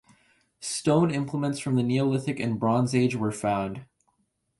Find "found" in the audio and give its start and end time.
3.31-3.85